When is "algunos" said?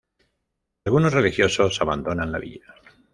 0.85-1.13